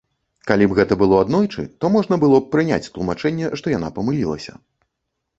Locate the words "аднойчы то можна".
1.25-2.17